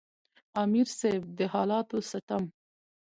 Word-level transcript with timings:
امیر 0.63 0.87
صېب 0.99 1.23
د 1.37 1.39
حالاتو 1.53 1.97
ستم، 2.09 2.43